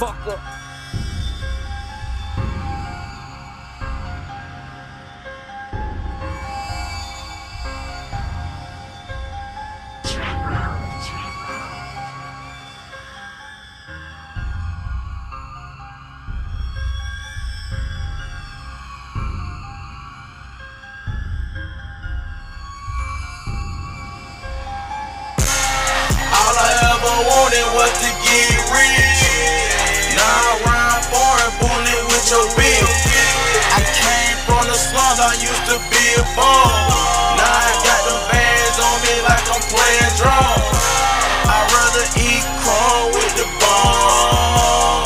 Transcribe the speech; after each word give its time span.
motherfucker. 0.00 0.40
Wanted 27.20 27.74
was 27.74 27.92
to 28.00 28.10
get 28.24 28.70
rich. 28.72 29.09
I 35.20 35.36
used 35.36 35.66
to 35.68 35.76
be 35.92 36.04
a 36.16 36.24
bum. 36.32 36.72
Now 37.36 37.44
I 37.44 37.70
got 37.84 38.00
them 38.08 38.20
bands 38.32 38.78
on 38.80 38.96
me 39.04 39.20
like 39.20 39.44
I'm 39.52 39.60
playing 39.68 40.12
drums. 40.16 40.80
I'd 41.44 41.68
rather 41.76 42.04
eat 42.16 42.44
corn 42.64 43.12
with 43.12 43.32
the 43.36 43.44
bomb 43.60 45.04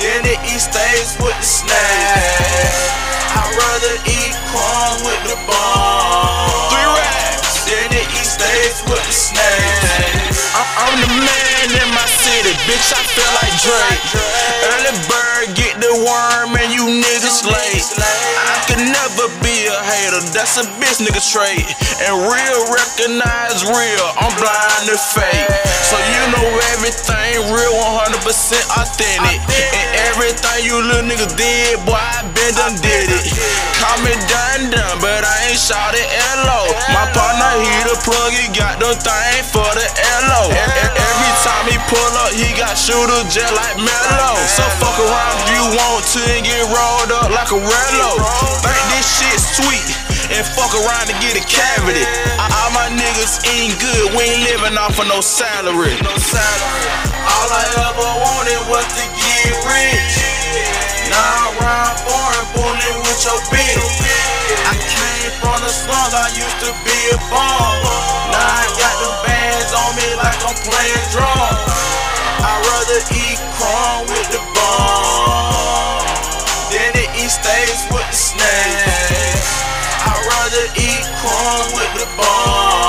than 0.00 0.24
to 0.24 0.34
eat 0.48 0.64
steaks 0.64 1.20
with 1.20 1.36
the 1.36 1.44
snacks. 1.44 2.88
I'd 3.36 3.52
rather 3.52 3.94
eat 4.08 4.32
corn 4.48 4.96
with 5.04 5.22
the 5.28 5.36
bomb. 5.44 6.72
Three 6.72 6.88
racks. 6.96 7.68
Than 7.68 7.88
to 7.92 8.00
eat 8.00 8.24
steaks 8.24 8.80
with 8.88 9.04
the 9.04 9.12
snacks. 9.12 10.40
I'm, 10.56 10.88
I'm 10.88 10.96
the 11.04 11.10
man 11.20 11.68
in 11.68 11.88
my 11.92 12.08
city, 12.08 12.56
bitch. 12.64 12.88
I 12.96 13.00
feel 13.12 13.32
like 13.44 13.54
Drake. 13.60 14.04
Early 14.72 14.94
bird 15.04 15.46
get 15.56 15.80
the 15.80 15.92
worm, 16.00 16.56
and 16.56 16.72
you 16.72 16.84
niggas 16.84 17.23
that's 20.44 20.60
a 20.60 20.68
bitch 20.76 21.00
nigga 21.00 21.24
trait. 21.24 21.64
And 22.04 22.12
real 22.20 22.60
recognize 22.68 23.64
real, 23.64 24.06
I'm 24.20 24.28
blind 24.36 24.92
to 24.92 24.96
fake. 25.00 25.48
So 25.88 25.96
you 25.96 26.22
know 26.36 26.44
everything 26.76 27.48
real, 27.48 27.72
100% 27.72 28.20
authentic. 28.76 29.40
And 29.40 29.88
everything 30.04 30.68
you 30.68 30.84
little 30.84 31.08
niggas 31.08 31.32
did, 31.40 31.80
boy, 31.88 31.96
I 31.96 32.28
been 32.36 32.52
done 32.60 32.76
did 32.84 33.08
it. 33.08 33.24
Call 33.80 33.96
me 34.04 34.12
done 34.28 34.68
done, 34.68 35.00
but 35.00 35.24
I 35.24 35.48
ain't 35.48 35.56
shot 35.56 35.96
it 35.96 36.04
LO. 36.44 36.68
My 36.92 37.08
partner, 37.16 37.64
he 37.64 37.72
the 37.88 37.96
plug, 38.04 38.36
he 38.36 38.44
got 38.52 38.76
the 38.76 38.92
thing 39.00 39.40
for 39.48 39.64
the 39.64 39.86
LO. 40.28 40.52
Every 40.52 41.32
time 41.40 41.72
he 41.72 41.80
pull 41.88 42.12
up, 42.20 42.36
he 42.36 42.52
got 42.52 42.76
shooter 42.76 43.24
just 43.32 43.48
like 43.56 43.80
Mello. 43.80 44.36
So 44.52 44.60
fuck 44.76 45.00
around 45.00 45.40
if 45.40 45.56
you 45.56 45.64
want 45.72 46.04
to 46.04 46.20
and 46.36 46.44
get 46.44 46.68
rolled 46.68 47.16
up 47.16 47.32
like 47.32 47.48
a 47.48 47.56
Rello. 47.56 48.20
Think 48.60 48.82
this 48.92 49.08
shit 49.08 49.40
sweet 49.40 50.03
and 50.32 50.44
fuck 50.56 50.72
around 50.72 51.10
and 51.10 51.18
get 51.20 51.36
a 51.36 51.44
cavity. 51.44 52.04
Uh, 52.40 52.48
all 52.48 52.70
my 52.72 52.88
niggas 52.92 53.42
ain't 53.50 53.76
good, 53.80 54.14
we 54.16 54.24
ain't 54.24 54.42
living 54.48 54.76
off 54.78 54.96
of 54.98 55.06
no 55.08 55.20
salary. 55.20 55.92
No 56.00 56.14
salary. 56.16 56.84
All 57.24 57.48
I 57.52 57.64
ever 57.88 58.08
wanted 58.20 58.60
was 58.70 58.86
to 58.96 59.04
get 59.04 59.52
rich. 59.68 60.14
Now 61.10 61.20
I 61.20 61.46
rhyme 61.60 61.96
foreign, 62.04 62.46
bullet 62.56 62.96
with 63.04 63.20
your 63.24 63.40
bitch. 63.52 64.04
I 64.64 64.74
came 64.76 65.32
from 65.40 65.58
the 65.60 65.72
slums, 65.72 66.14
I 66.14 66.28
used 66.32 66.58
to 66.64 66.70
be 66.84 66.98
a 67.12 67.18
bum. 67.28 67.63
Corn 81.24 81.66
with 81.72 81.92
the 81.96 82.06
bomb 82.20 82.84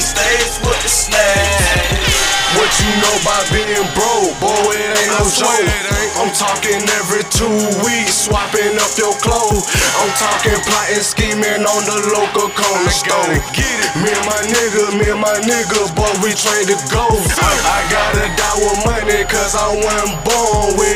eat 0.00 0.02
steaks 0.02 0.56
with 0.62 0.80
the 0.80 0.88
snacks. 0.88 2.30
What 2.56 2.70
you 2.82 2.90
know 3.02 3.14
about 3.22 3.46
being 3.54 3.86
broke, 3.94 4.34
boy, 4.42 4.74
it 4.74 4.96
ain't 4.96 5.12
no 5.18 5.26
joke. 5.28 6.00
I'm 6.18 6.32
talking 6.34 6.82
every 7.00 7.24
two 7.30 7.48
weeks, 7.86 8.26
swapping 8.26 8.74
up 8.76 8.92
your 8.98 9.14
clothes. 9.22 9.64
I'm 10.02 10.10
talking 10.18 10.58
plotting, 10.66 11.04
scheming 11.04 11.62
on 11.62 11.82
the 11.86 11.98
local 12.10 12.50
corner 12.50 12.92
store. 12.92 13.38
Me 14.02 14.10
and 14.10 14.26
my 14.26 14.40
nigga, 14.50 14.82
me 14.98 15.06
and 15.14 15.22
my 15.22 15.36
nigga, 15.46 15.80
boy, 15.94 16.10
we 16.20 16.34
train 16.34 16.66
to 16.68 16.76
go. 16.90 17.06
I, 17.06 17.50
I 17.64 17.78
gotta 17.88 18.26
die 18.34 18.58
with 18.58 18.78
money, 18.84 19.22
cause 19.30 19.54
I 19.54 19.70
wasn't 19.70 20.18
born 20.26 20.76
with 20.76 20.89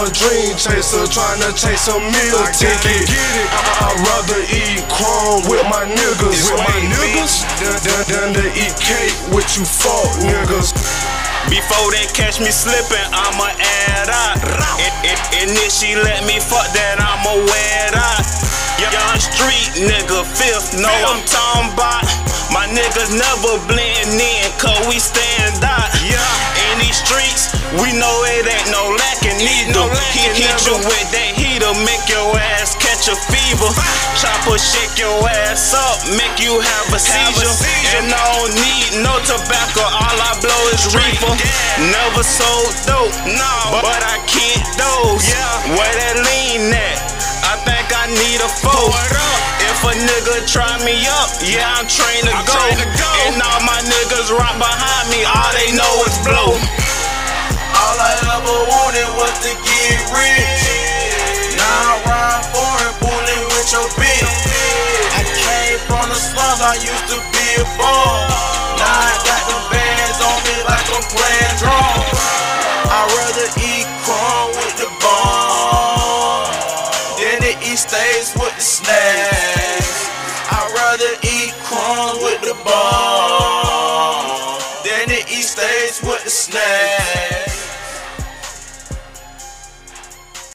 a 0.00 0.08
dream 0.16 0.56
chaser, 0.56 1.04
trying 1.12 1.40
to 1.44 1.52
chase 1.52 1.84
a 1.92 1.98
meal 2.00 2.40
ticket. 2.56 3.04
I, 3.52 3.60
I'd 3.84 3.98
rather 4.00 4.40
eat 4.48 4.80
corn 4.88 5.44
with 5.44 5.64
my 5.68 5.84
niggas, 5.84 6.40
with 6.48 6.56
my 6.56 6.78
niggas, 6.88 7.44
than, 7.60 7.76
than, 8.08 8.28
to 8.40 8.46
eat 8.56 8.72
cake 8.80 9.12
with 9.28 9.44
you 9.60 9.64
fuck 9.68 10.08
niggas. 10.24 10.72
Before 11.52 11.88
they 11.92 12.08
catch 12.16 12.40
me 12.40 12.48
slipping, 12.48 13.08
I'ma 13.12 13.52
add 13.60 14.08
out. 14.08 14.40
And, 14.80 14.94
and, 15.04 15.20
and 15.36 15.50
if 15.60 15.68
she 15.68 15.92
let 15.96 16.24
me 16.24 16.40
fuck 16.40 16.64
that, 16.72 16.96
I'ma 16.96 17.36
wear 17.36 17.92
it 17.92 17.96
out. 17.96 18.24
Young 18.80 19.20
street 19.20 19.84
nigga, 19.84 20.24
fifth, 20.24 20.80
know 20.80 20.88
I'm 20.88 21.20
talking 21.28 21.76
about. 21.76 22.08
My 22.48 22.66
niggas 22.66 23.12
never 23.12 23.60
blend 23.68 24.16
in, 24.16 24.48
cause 24.56 24.80
we 24.88 24.98
stand 24.98 25.62
out. 25.62 25.92
Yeah. 26.02 26.18
In 26.72 26.82
these 26.82 26.98
streets, 26.98 27.52
we 27.78 27.94
know 27.94 28.14
it 28.26 28.50
ain't 28.50 28.59
no 29.72 29.88
lacking 29.88 30.36
either. 30.36 30.36
He 30.36 30.44
hit 30.44 30.60
you 30.68 30.76
with 30.76 31.08
that 31.16 31.32
heater, 31.32 31.72
make 31.88 32.04
your 32.12 32.28
ass 32.36 32.76
catch 32.76 33.08
a 33.08 33.16
fever. 33.32 33.70
Chopper 34.20 34.60
shake 34.60 35.00
your 35.00 35.16
ass 35.48 35.72
up, 35.72 36.04
make 36.16 36.36
you 36.42 36.60
have 36.60 36.86
a 36.92 37.00
seizure. 37.00 37.48
And 37.96 38.12
I 38.12 38.20
don't 38.36 38.52
need 38.52 38.90
no 39.00 39.14
tobacco, 39.24 39.80
all 39.80 40.18
I 40.20 40.36
blow 40.44 40.62
is 40.76 40.92
reefer. 40.92 41.34
Never 41.88 42.22
sold 42.22 42.74
dope, 42.84 43.16
no, 43.24 43.80
but 43.80 44.02
I 44.04 44.20
can't 44.28 44.66
dose. 44.76 45.32
Where 45.72 45.94
that 46.04 46.16
lean 46.20 46.68
at? 46.76 47.00
I 47.48 47.56
think 47.64 47.88
I 47.96 48.12
need 48.12 48.40
a 48.44 48.50
foe. 48.60 48.92
If 49.64 49.80
a 49.86 49.92
nigga 49.96 50.44
try 50.44 50.76
me 50.84 51.00
up, 51.08 51.30
yeah, 51.40 51.80
I'm 51.80 51.88
trained 51.88 52.28
to 52.28 52.36
go. 52.44 52.60
And 53.24 53.40
all 53.40 53.62
my 53.64 53.80
niggas 53.88 54.28
right 54.28 54.58
behind 54.60 55.06
me, 55.08 55.24
all 55.24 55.50
they 55.56 55.72
know 55.72 55.94
is 56.04 56.16
blow. 56.20 56.50
All 57.90 57.98
I 57.98 58.14
ever 58.22 58.58
wanted 58.70 59.10
was 59.18 59.34
to 59.42 59.50
get 59.66 59.98
rich. 60.14 60.62
Now 61.58 61.90
I 61.90 62.06
rhyme 62.06 62.46
foreign, 62.54 62.94
bullet 63.02 63.42
with 63.50 63.66
your 63.74 63.82
bitch. 63.98 64.46
I 65.10 65.26
came 65.26 65.74
from 65.90 66.06
the 66.06 66.14
slums, 66.14 66.62
I 66.62 66.78
used 66.78 67.10
to 67.10 67.18
be 67.34 67.46
a 67.58 67.66
bum. 67.74 68.30
Now 68.78 68.94
I 68.94 69.10
got 69.26 69.42
them 69.42 69.74
bands 69.74 70.22
on 70.22 70.38
me 70.46 70.54
like 70.70 70.86
I'm 70.86 71.02
playing 71.02 71.54
drums. 71.58 72.14
I'd 72.94 73.10
rather 73.10 73.50
eat 73.58 73.90
corn 74.06 74.54
with 74.54 74.74
the 74.78 74.86
bomb 75.02 76.46
than 77.18 77.42
to 77.42 77.58
eat 77.58 77.74
steaks 77.74 78.38
with 78.38 78.54
the 78.54 78.62
snacks. 78.62 80.06
I'd 80.46 80.70
rather 80.78 81.18
eat 81.26 81.58
corn 81.66 82.22
with 82.22 82.38
the 82.46 82.54
bomb 82.62 84.30
than 84.86 85.10
to 85.10 85.18
eat 85.26 85.42
steaks 85.42 85.98
with 86.06 86.22
the 86.22 86.30
snacks. 86.30 86.89